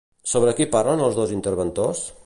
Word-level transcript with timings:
Sobre 0.31 0.53
qui 0.59 0.67
parlen 0.77 1.05
els 1.09 1.21
dos 1.21 1.35
interventors? 1.37 2.03